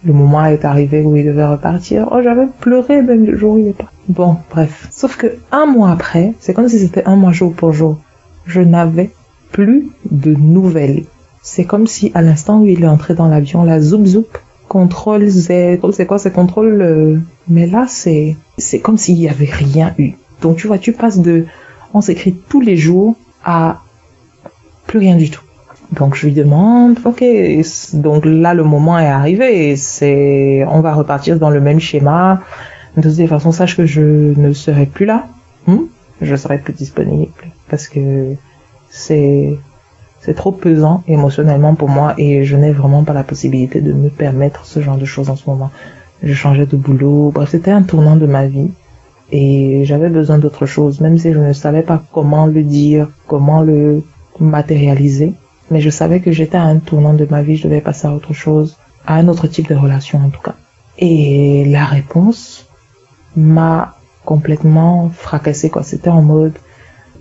[0.04, 2.08] Le moment est arrivé où il devait repartir.
[2.10, 3.94] Oh, j'avais pleuré même le jour où il est parti.
[4.08, 4.88] Bon, bref.
[4.90, 7.98] Sauf que un mois après, c'est comme si c'était un mois jour pour jour.
[8.46, 9.10] Je n'avais
[9.52, 11.04] plus de nouvelles.
[11.42, 15.28] C'est comme si à l'instant où il est entré dans l'avion, la zoop zoop, contrôle
[15.28, 15.48] Z,
[15.92, 20.12] c'est quoi, c'est contrôle, euh, mais là c'est, c'est comme s'il y avait rien eu.
[20.42, 21.46] Donc tu vois, tu passes de,
[21.92, 23.82] on s'écrit tous les jours à
[24.86, 25.42] plus rien du tout.
[25.92, 27.24] Donc je lui demande, ok,
[27.94, 32.40] donc là le moment est arrivé, c'est, on va repartir dans le même schéma.
[32.96, 34.00] De toute façon, sache que je
[34.38, 35.26] ne serai plus là,
[35.66, 35.83] hmm?
[36.20, 37.33] je serai plus disponible
[37.68, 38.35] parce que
[38.88, 39.59] c'est
[40.20, 44.11] c'est trop pesant émotionnellement pour moi et je n'ai vraiment pas la possibilité de me
[44.11, 45.70] permettre ce genre de choses en ce moment.
[46.22, 48.70] Je changeais de boulot, bref, c'était un tournant de ma vie
[49.33, 53.62] et j'avais besoin d'autre chose, même si je ne savais pas comment le dire, comment
[53.62, 54.03] le
[54.38, 55.33] matérialiser
[55.70, 58.12] mais je savais que j'étais à un tournant de ma vie, je devais passer à
[58.12, 60.54] autre chose, à un autre type de relation en tout cas.
[60.98, 62.66] Et la réponse
[63.37, 65.83] m'a complètement fracassé quoi.
[65.83, 66.54] C'était en mode,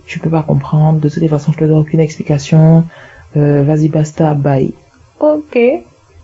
[0.06, 2.84] tu peux pas comprendre, de toutes les façons je te donne aucune explication,
[3.36, 4.74] euh, vas-y basta, bye.
[5.20, 5.58] Ok,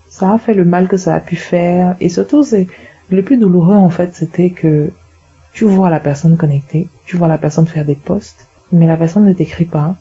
[0.08, 2.66] ça a fait le mal que ça a pu faire et surtout c'est
[3.10, 4.90] le plus douloureux en fait c'était que
[5.52, 9.24] tu vois la personne connectée, tu vois la personne faire des posts, mais la personne
[9.24, 9.96] ne t'écrit pas.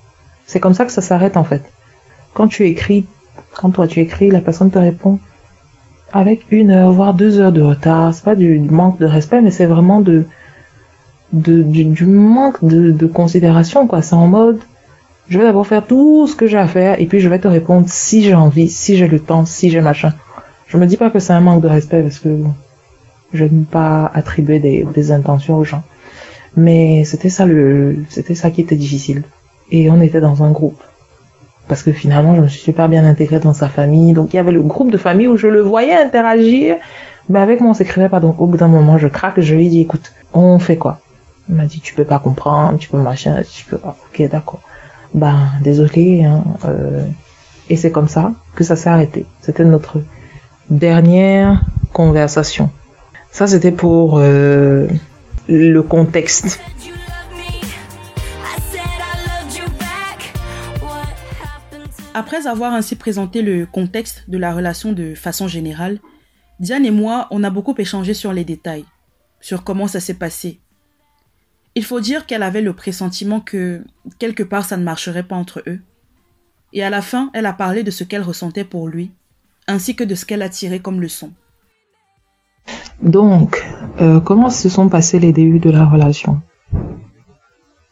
[0.45, 1.63] C'est comme ça que ça s'arrête en fait.
[2.35, 3.05] Quand tu écris,
[3.55, 5.19] quand toi tu écris, la personne te répond
[6.11, 8.13] avec une heure, voire deux heures de retard.
[8.13, 10.25] C'est pas du, manque de respect, mais c'est vraiment de,
[11.31, 13.87] du, manque de, considération.
[14.01, 14.59] C'est en mode,
[15.29, 17.47] je vais d'abord faire tout ce que j'ai à faire, et puis je vais te
[17.47, 20.13] répondre si j'ai envie, si j'ai le temps, si j'ai machin.
[20.67, 22.37] Je me dis pas que c'est un manque de respect, parce que
[23.33, 25.83] je n'aime pas attribuer des, des intentions aux gens.
[26.57, 29.23] Mais c'était ça le, c'était ça qui était difficile.
[29.71, 30.81] Et on était dans un groupe
[31.67, 34.13] parce que finalement je me suis super bien intégrée dans sa famille.
[34.13, 36.77] Donc il y avait le groupe de famille où je le voyais interagir,
[37.29, 38.19] mais avec moi on s'écrivait pas.
[38.19, 40.99] Donc au bout d'un moment je craque, je lui dis écoute, on fait quoi?
[41.49, 43.95] Il m'a dit tu peux pas comprendre, tu peux machin, tu peux pas.
[44.09, 44.61] Ok d'accord.
[45.13, 46.23] Ben désolé.
[46.23, 47.05] Hein, euh...
[47.69, 49.25] Et c'est comme ça que ça s'est arrêté.
[49.41, 50.01] C'était notre
[50.69, 51.61] dernière
[51.93, 52.69] conversation.
[53.31, 54.87] Ça c'était pour euh,
[55.47, 56.59] le contexte.
[62.17, 65.99] Après avoir ainsi présenté le contexte de la relation de façon générale,
[66.61, 68.85] Diane et moi, on a beaucoup échangé sur les détails,
[69.41, 70.61] sur comment ça s'est passé.
[71.75, 73.83] Il faut dire qu'elle avait le pressentiment que,
[74.17, 75.81] quelque part, ça ne marcherait pas entre eux.
[76.71, 79.11] Et à la fin, elle a parlé de ce qu'elle ressentait pour lui,
[79.67, 81.33] ainsi que de ce qu'elle a tiré comme leçon.
[83.01, 83.61] Donc,
[83.99, 86.41] euh, comment se sont passés les débuts de la relation?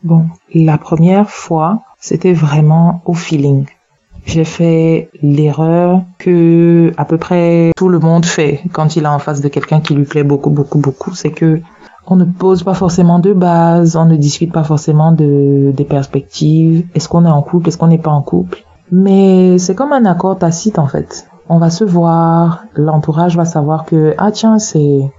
[0.02, 3.66] Bon, la première fois, c'était vraiment au feeling
[4.26, 9.20] j'ai fait l'erreur que à peu près tout le monde fait quand il est en
[9.20, 11.14] face de quelqu'un qui lui plaît beaucoup, beaucoup, beaucoup.
[11.14, 11.62] C'est que
[12.06, 16.86] on ne pose pas forcément de base, on ne discute pas forcément de, des perspectives.
[16.96, 18.64] Est-ce qu'on est en couple, est-ce qu'on n'est pas en couple?
[18.92, 21.28] Mais c'est comme un accord tacite en fait.
[21.50, 25.12] On va se voir, l'entourage va savoir que ah tiens c'est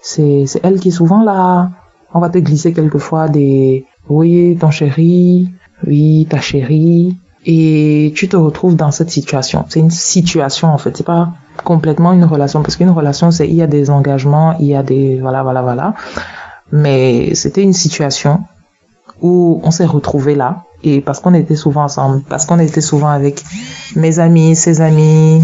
[0.00, 1.70] c'est c'est elle qui est souvent là.
[2.14, 5.50] On va te glisser quelquefois des oui ton chéri,
[5.86, 7.16] oui ta chérie
[7.50, 9.64] et tu te retrouves dans cette situation.
[9.70, 11.32] C'est une situation en fait, c'est pas
[11.64, 14.82] complètement une relation parce qu'une relation c'est il y a des engagements, il y a
[14.82, 15.94] des voilà voilà voilà.
[16.72, 18.44] Mais c'était une situation
[19.22, 23.08] où on s'est retrouvé là et parce qu'on était souvent ensemble, parce qu'on était souvent
[23.08, 23.42] avec
[23.96, 25.42] mes amis, ses amis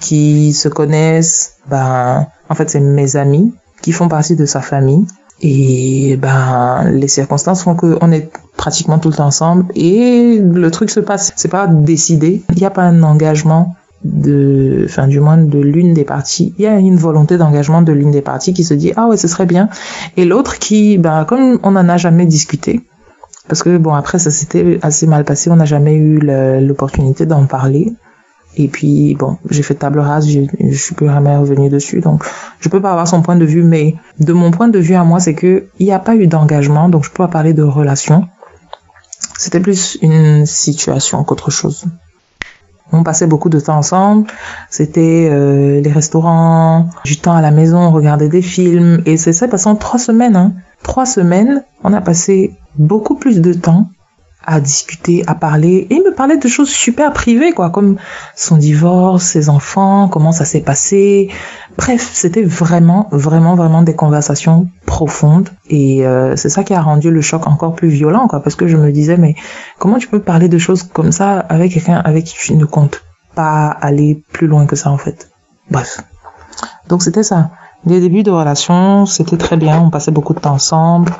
[0.00, 3.52] qui se connaissent, ben en fait c'est mes amis
[3.82, 5.06] qui font partie de sa famille
[5.40, 8.30] et ben les circonstances font qu'on est
[8.62, 11.32] pratiquement tout le temps ensemble et le truc se passe.
[11.34, 12.42] C'est pas décidé.
[12.50, 16.54] Il n'y a pas un engagement de, enfin du moins de l'une des parties.
[16.58, 19.16] Il y a une volonté d'engagement de l'une des parties qui se dit ah ouais
[19.16, 19.68] ce serait bien
[20.16, 22.82] et l'autre qui ben comme on n'en a jamais discuté
[23.48, 26.20] parce que bon après ça s'était assez mal passé, on n'a jamais eu
[26.60, 27.92] l'opportunité d'en parler.
[28.54, 32.22] Et puis, bon, j'ai fait table rase, je, je suis plus jamais revenu dessus, donc
[32.60, 35.04] je peux pas avoir son point de vue, mais de mon point de vue à
[35.04, 37.62] moi, c'est que il n'y a pas eu d'engagement, donc je peux pas parler de
[37.62, 38.28] relation.
[39.38, 41.84] C'était plus une situation qu'autre chose.
[42.92, 44.26] On passait beaucoup de temps ensemble.
[44.68, 49.02] C'était euh, les restaurants, du temps à la maison, on regardait des films.
[49.06, 50.36] Et c'est ça passant trois semaines.
[50.36, 50.52] Hein.
[50.82, 53.88] Trois semaines, on a passé beaucoup plus de temps
[54.44, 55.86] à discuter, à parler.
[55.90, 57.96] Et il me parlait de choses super privées, quoi, comme
[58.36, 61.30] son divorce, ses enfants, comment ça s'est passé.
[61.78, 65.48] Bref, c'était vraiment, vraiment, vraiment des conversations profondes.
[65.68, 68.66] Et euh, c'est ça qui a rendu le choc encore plus violent, quoi, parce que
[68.66, 69.34] je me disais, mais
[69.78, 73.02] comment tu peux parler de choses comme ça avec quelqu'un avec qui tu ne comptes
[73.34, 75.30] pas aller plus loin que ça, en fait?
[75.70, 76.02] Bref.
[76.88, 77.50] Donc c'était ça.
[77.86, 79.80] Les débuts de relation, c'était très bien.
[79.80, 81.12] On passait beaucoup de temps ensemble.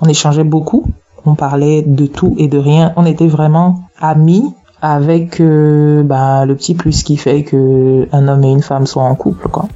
[0.00, 0.86] On échangeait beaucoup
[1.24, 2.92] on parlait de tout et de rien.
[2.96, 8.44] On était vraiment amis avec euh, bah, le petit plus qui fait que un homme
[8.44, 9.68] et une femme soient en couple, quoi.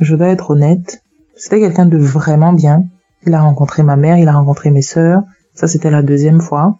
[0.00, 1.02] Je dois être honnête,
[1.36, 2.84] c'était quelqu'un de vraiment bien.
[3.26, 5.22] Il a rencontré ma mère, il a rencontré mes sœurs.
[5.52, 6.78] Ça, c'était la deuxième fois.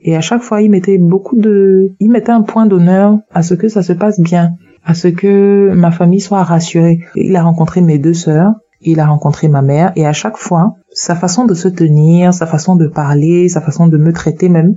[0.00, 3.52] Et à chaque fois, il mettait beaucoup de, il mettait un point d'honneur à ce
[3.52, 4.54] que ça se passe bien
[4.86, 7.00] à ce que ma famille soit rassurée.
[7.16, 10.76] Il a rencontré mes deux sœurs, il a rencontré ma mère, et à chaque fois,
[10.92, 14.76] sa façon de se tenir, sa façon de parler, sa façon de me traiter même,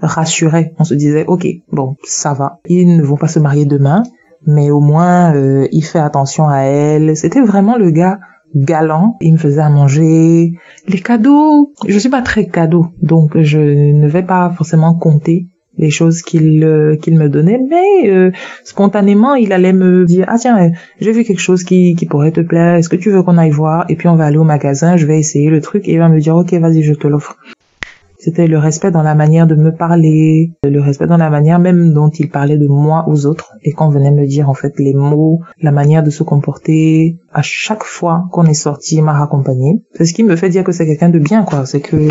[0.00, 0.74] rassurait.
[0.78, 2.58] On se disait, ok, bon, ça va.
[2.66, 4.02] Ils ne vont pas se marier demain,
[4.46, 7.16] mais au moins, euh, il fait attention à elle.
[7.16, 8.18] C'était vraiment le gars
[8.54, 9.16] galant.
[9.22, 10.52] Il me faisait à manger.
[10.86, 15.46] Les cadeaux, je suis pas très cadeau, donc je ne vais pas forcément compter
[15.80, 18.30] les choses qu'il euh, qu'il me donnait mais euh,
[18.64, 22.40] spontanément il allait me dire ah tiens j'ai vu quelque chose qui qui pourrait te
[22.40, 22.74] plaire.
[22.74, 23.86] Est-ce que tu veux qu'on aille voir?
[23.88, 24.96] Et puis on va aller au magasin.
[24.96, 27.36] Je vais essayer le truc et il va me dire ok vas-y je te l'offre
[28.20, 31.94] c'était le respect dans la manière de me parler, le respect dans la manière même
[31.94, 34.92] dont il parlait de moi aux autres et qu'on venait me dire en fait les
[34.92, 37.18] mots, la manière de se comporter.
[37.32, 39.82] À chaque fois qu'on est sorti, il m'a raccompagné.
[39.94, 41.64] C'est ce qui me fait dire que c'est quelqu'un de bien quoi.
[41.64, 42.08] C'est que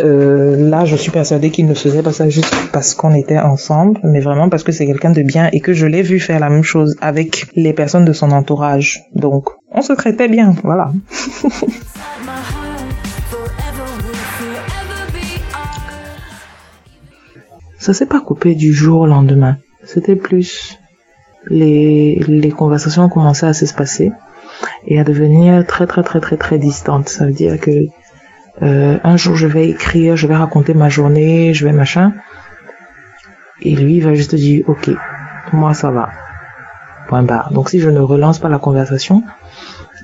[0.00, 4.00] euh, là, je suis persuadée qu'il ne faisait pas ça juste parce qu'on était ensemble,
[4.02, 6.50] mais vraiment parce que c'est quelqu'un de bien et que je l'ai vu faire la
[6.50, 9.04] même chose avec les personnes de son entourage.
[9.14, 10.90] Donc, on se traitait bien, voilà.
[17.84, 19.58] ça s'est pas coupé du jour au lendemain.
[19.84, 20.78] C'était plus
[21.48, 24.10] les, conversations ont commencé à s'espacer
[24.86, 27.10] et à devenir très très très très très distantes.
[27.10, 27.88] Ça veut dire que
[28.62, 32.14] euh, un jour je vais écrire, je vais raconter ma journée, je vais machin,
[33.60, 34.90] et lui va juste dire ok,
[35.52, 36.08] moi ça va.
[37.08, 37.52] Point barre.
[37.52, 39.22] Donc si je ne relance pas la conversation,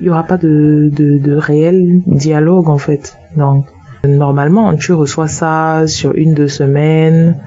[0.01, 3.16] il y aura pas de, de, de réel dialogue en fait.
[3.38, 3.69] Donc
[4.05, 7.40] normalement tu reçois ça sur une deux semaines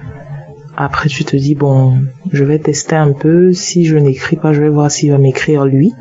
[0.75, 3.53] après, tu te dis, bon, je vais tester un peu.
[3.53, 5.93] Si je n'écris pas, je vais voir s'il va m'écrire lui.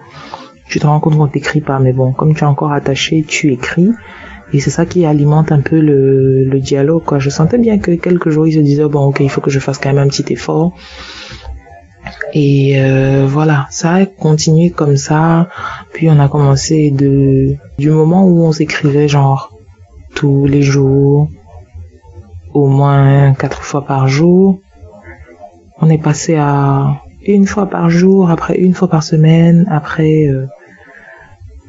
[0.68, 3.52] Tu te rends compte qu'on t'écrit pas, mais bon, comme tu es encore attaché, tu
[3.52, 3.90] écris.
[4.54, 7.18] Et c'est ça qui alimente un peu le, le dialogue, quoi.
[7.18, 9.58] Je sentais bien que quelques jours, il se disait, bon, ok, il faut que je
[9.58, 10.72] fasse quand même un petit effort.
[12.34, 15.48] Et euh, voilà, ça a continué comme ça.
[15.92, 19.54] Puis on a commencé de du moment où on s'écrivait genre
[20.14, 21.28] tous les jours,
[22.54, 24.60] au moins quatre fois par jour
[25.82, 30.46] on est passé à une fois par jour, après une fois par semaine, après euh,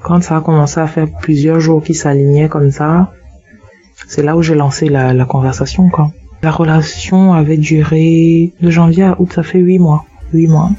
[0.04, 3.12] quand ça a commencé à faire plusieurs jours qui s'alignaient comme ça,
[4.08, 6.12] c'est là où j'ai lancé la, conversation quoi.
[6.44, 10.70] La relation avait duré de janvier à août, ça fait huit mois, huit mois.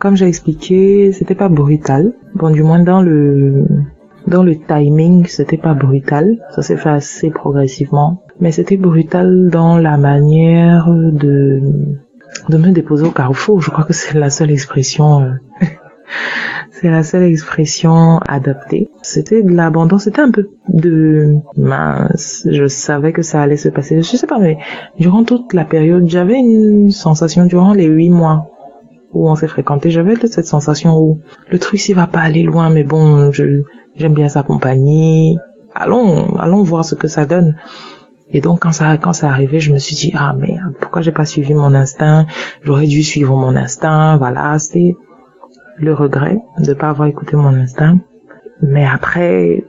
[0.00, 2.14] Comme j'ai expliqué, c'était pas brutal.
[2.34, 3.64] Bon, du moins dans le
[4.26, 6.38] dans le timing, c'était pas brutal.
[6.54, 8.22] Ça s'est fait assez progressivement.
[8.40, 11.60] Mais c'était brutal dans la manière de,
[12.48, 13.60] de me déposer au carrefour.
[13.60, 15.32] Je crois que c'est la seule expression, euh,
[16.70, 18.88] c'est la seule expression adaptée.
[19.02, 22.46] C'était de l'abandon, c'était un peu de mince.
[22.50, 24.02] Je savais que ça allait se passer.
[24.02, 24.58] Je sais pas, mais
[24.98, 28.50] durant toute la période, j'avais une sensation durant les huit mois
[29.12, 32.68] où on s'est fréquenté, j'avais cette sensation où le truc s'il va pas aller loin,
[32.68, 33.62] mais bon, je,
[33.96, 35.38] j'aime bien sa compagnie.
[35.74, 37.56] Allons, allons voir ce que ça donne.
[38.30, 41.12] Et donc quand ça quand ça arrivé, je me suis dit ah merde, pourquoi j'ai
[41.12, 42.26] pas suivi mon instinct?
[42.62, 44.16] J'aurais dû suivre mon instinct.
[44.16, 44.96] Voilà, c'est
[45.76, 47.98] le regret de pas avoir écouté mon instinct.
[48.62, 49.64] Mais après,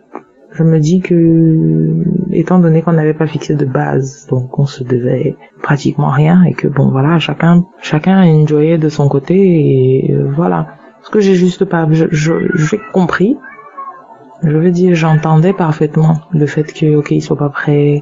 [0.51, 4.83] je me dis que étant donné qu'on n'avait pas fixé de base, donc on se
[4.83, 10.31] devait pratiquement rien et que bon voilà, chacun chacun enjoyait de son côté et euh,
[10.33, 10.67] voilà.
[11.03, 13.37] Ce que j'ai juste pas, j'ai compris
[14.45, 18.01] je veux dire, j'entendais parfaitement le fait que, ok, il soit pas prêt,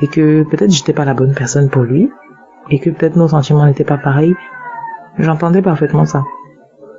[0.00, 2.10] et que peut-être j'étais pas la bonne personne pour lui,
[2.70, 4.34] et que peut-être nos sentiments n'étaient pas pareils.
[5.18, 6.24] J'entendais parfaitement ça.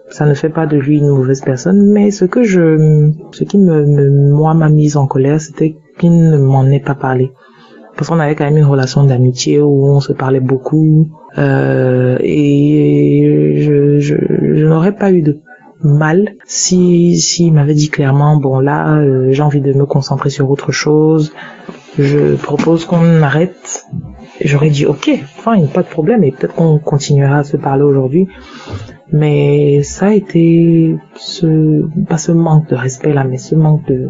[0.10, 3.58] Ça ne fait pas de lui une mauvaise personne, mais ce que je, ce qui
[3.58, 7.32] me, moi, m'a mise en colère, c'était qu'il ne m'en ait pas parlé.
[7.96, 13.58] Parce qu'on avait quand même une relation d'amitié où on se parlait beaucoup, euh, et
[13.62, 14.16] je, je,
[14.56, 15.40] je n'aurais pas eu de
[15.84, 16.36] mal.
[16.46, 20.72] Si s'il m'avait dit clairement bon là euh, j'ai envie de me concentrer sur autre
[20.72, 21.34] chose
[21.98, 23.86] je propose qu'on arrête.
[24.44, 28.28] J'aurais dit ok fine pas de problème et peut-être qu'on continuera à se parler aujourd'hui.
[29.12, 34.10] Mais ça a été ce pas ce manque de respect là mais ce manque de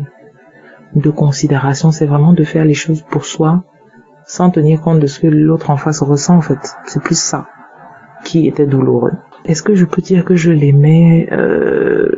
[0.95, 1.91] de considération.
[1.91, 3.63] C'est vraiment de faire les choses pour soi
[4.25, 6.75] sans tenir compte de ce que l'autre en face ressent en fait.
[6.85, 7.47] C'est plus ça
[8.23, 9.13] qui était douloureux
[9.45, 12.09] est-ce que je peux dire que je l'aimais euh,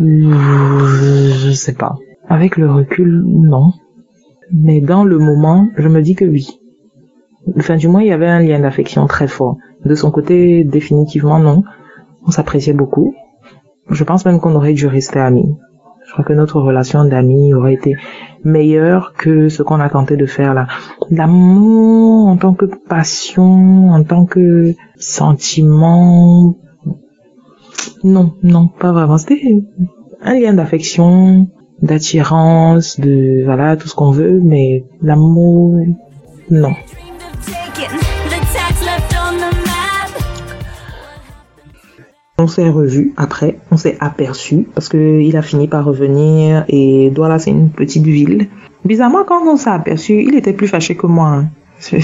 [0.00, 1.96] Je sais pas.
[2.28, 3.72] Avec le recul, non.
[4.52, 6.60] Mais dans le moment, je me dis que oui.
[7.56, 9.56] Enfin, du moins, il y avait un lien d'affection très fort.
[9.84, 11.62] De son côté, définitivement non.
[12.26, 13.14] On s'appréciait beaucoup.
[13.88, 15.56] Je pense même qu'on aurait dû rester amis.
[16.24, 17.96] Que notre relation d'amis aurait été
[18.44, 20.66] meilleure que ce qu'on a tenté de faire là.
[21.10, 26.56] L'amour en tant que passion, en tant que sentiment,
[28.04, 29.18] non, non, pas vraiment.
[29.18, 29.64] C'était
[30.22, 31.48] un lien d'affection,
[31.82, 35.80] d'attirance, de voilà tout ce qu'on veut, mais l'amour,
[36.50, 36.72] non.
[42.38, 47.10] On s'est revu après, on s'est aperçu parce que il a fini par revenir et
[47.10, 48.48] Douala c'est une petite ville.
[48.84, 51.28] Bizarrement quand on s'est aperçu, il était plus fâché que moi.
[51.28, 51.48] Hein.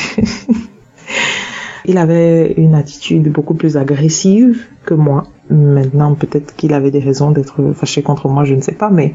[1.85, 5.27] il avait une attitude beaucoup plus agressive que moi.
[5.51, 9.14] Maintenant peut-être qu'il avait des raisons d'être fâché contre moi, je ne sais pas, mais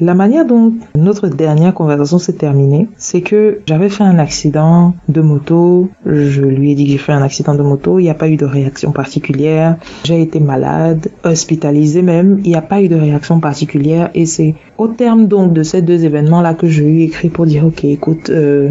[0.00, 5.20] la manière dont notre dernière conversation s'est terminée, c'est que j'avais fait un accident de
[5.20, 5.88] moto.
[6.06, 7.98] Je lui ai dit que j'ai fait un accident de moto.
[7.98, 9.76] Il n'y a pas eu de réaction particulière.
[10.04, 12.40] J'ai été malade, hospitalisée même.
[12.44, 14.10] Il n'y a pas eu de réaction particulière.
[14.14, 17.46] Et c'est au terme donc de ces deux événements-là que je lui ai écrit pour
[17.46, 18.70] dire, OK, écoute, euh,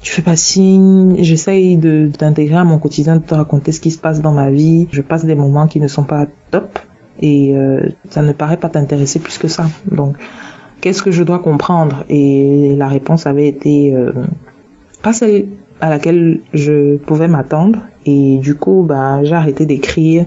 [0.00, 3.90] tu fais pas signe, j'essaye de t'intégrer à mon quotidien, de te raconter ce qui
[3.90, 4.86] se passe dans ma vie.
[4.92, 6.78] Je passe des moments qui ne sont pas top
[7.20, 9.66] et euh, ça ne paraît pas t'intéresser plus que ça.
[9.90, 10.16] Donc
[10.84, 12.04] qu'est-ce que je dois comprendre?
[12.10, 14.12] Et la réponse avait été euh,
[15.02, 15.46] pas celle
[15.80, 17.78] à laquelle je pouvais m'attendre.
[18.04, 20.26] Et du coup, bah, j'ai arrêté d'écrire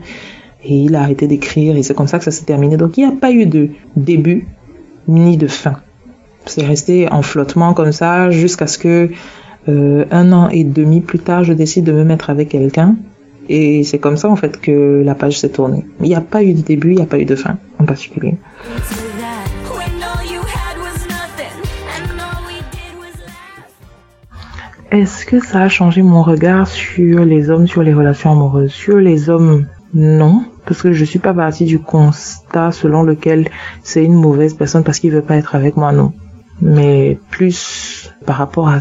[0.63, 2.75] et il a arrêté d'écrire et c'est comme ça que ça s'est terminé.
[2.75, 4.47] Donc il n'y a pas eu de début
[5.07, 5.75] ni de fin.
[6.47, 9.11] C'est resté en flottement comme ça jusqu'à ce que
[9.69, 12.95] euh, un an et demi plus tard, je décide de me mettre avec quelqu'un.
[13.47, 15.85] Et c'est comme ça en fait que la page s'est tournée.
[16.01, 17.85] Il n'y a pas eu de début, il n'y a pas eu de fin en
[17.85, 18.37] particulier.
[24.89, 28.71] Est-ce que ça a changé mon regard sur les hommes, sur les relations amoureuses?
[28.71, 33.49] Sur les hommes, non, parce que je suis pas partie du constat selon lequel
[33.83, 36.13] c'est une mauvaise personne parce qu'il veut pas être avec moi, non.
[36.61, 38.79] Mais plus par rapport à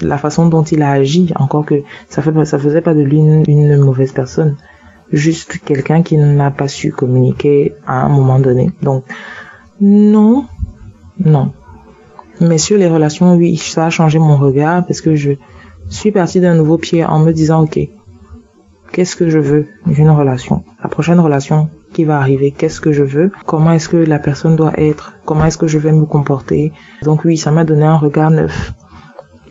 [0.00, 3.18] la façon dont il a agi, encore que ça fait ça faisait pas de lui
[3.18, 4.56] une, une mauvaise personne,
[5.12, 8.70] juste quelqu'un qui n'a pas su communiquer à un moment donné.
[8.82, 9.04] Donc
[9.78, 10.46] non,
[11.22, 11.52] non,
[12.40, 15.32] mais sur les relations, oui, ça a changé mon regard parce que je
[15.90, 17.78] suis partie d'un nouveau pied en me disant, OK,
[18.92, 20.64] qu'est-ce que je veux d'une relation?
[20.82, 23.32] La prochaine relation qui va arriver, qu'est-ce que je veux?
[23.46, 25.14] Comment est-ce que la personne doit être?
[25.24, 26.72] Comment est-ce que je vais me comporter?
[27.02, 28.72] Donc oui, ça m'a donné un regard neuf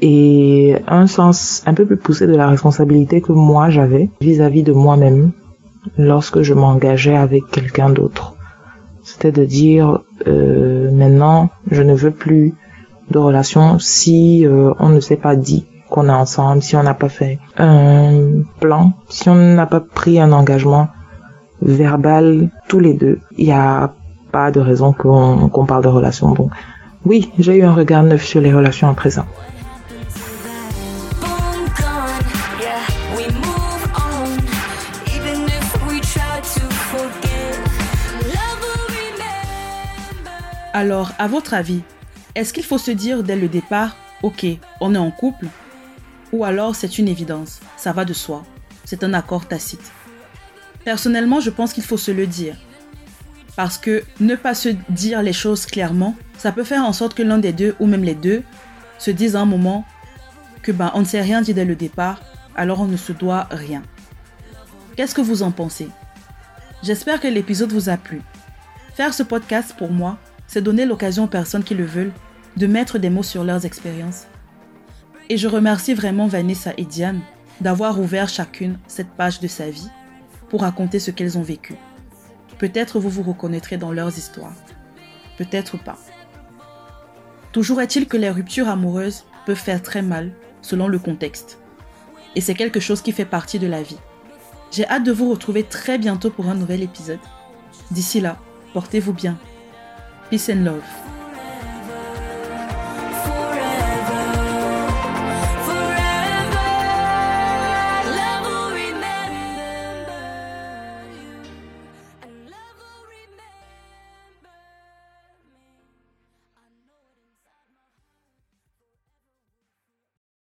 [0.02, 4.72] et un sens un peu plus poussé de la responsabilité que moi j'avais vis-à-vis de
[4.72, 5.32] moi-même
[5.98, 8.36] lorsque je m'engageais avec quelqu'un d'autre.
[9.04, 12.54] C'était de dire euh, maintenant je ne veux plus
[13.12, 16.94] de relation si euh, on ne s'est pas dit qu'on est ensemble, si on n'a
[16.94, 20.88] pas fait un plan, si on n'a pas pris un engagement
[21.62, 23.20] verbal tous les deux.
[23.38, 23.94] Il n'y a
[24.32, 26.32] pas de raison qu'on parle de relation.
[26.34, 26.52] Donc
[27.06, 29.26] oui, j'ai eu un regard neuf sur les relations en présent.
[40.72, 41.82] Alors, à votre avis,
[42.36, 44.46] est-ce qu'il faut se dire dès le départ, ok,
[44.82, 45.48] on est en couple?
[46.32, 48.44] Ou alors c'est une évidence, ça va de soi,
[48.86, 49.92] c'est un accord tacite
[50.86, 52.56] Personnellement, je pense qu'il faut se le dire.
[53.56, 57.24] Parce que ne pas se dire les choses clairement, ça peut faire en sorte que
[57.24, 58.44] l'un des deux, ou même les deux,
[58.98, 59.86] se disent à un moment
[60.62, 62.22] que ben, on ne s'est rien dit dès le départ,
[62.56, 63.84] alors on ne se doit rien.
[64.96, 65.90] Qu'est-ce que vous en pensez?
[66.84, 68.22] J'espère que l'épisode vous a plu.
[68.96, 70.18] Faire ce podcast pour moi,
[70.50, 72.12] c'est donner l'occasion aux personnes qui le veulent
[72.58, 74.26] de mettre des mots sur leurs expériences.
[75.30, 77.22] Et je remercie vraiment Vanessa et Diane
[77.62, 79.90] d'avoir ouvert chacune cette page de sa vie
[80.50, 81.76] pour raconter ce qu'elles ont vécu.
[82.58, 84.56] Peut-être vous vous reconnaîtrez dans leurs histoires.
[85.38, 86.00] Peut-être pas.
[87.52, 90.32] Toujours est-il que les ruptures amoureuses peuvent faire très mal
[90.64, 91.60] selon le contexte.
[92.36, 94.00] Et c'est quelque chose qui fait partie de la vie.
[94.72, 97.20] J'ai hâte de vous retrouver très bientôt pour un nouvel épisode.
[97.92, 98.40] D'ici là,
[98.74, 99.38] portez-vous bien
[100.30, 101.19] Peace and love.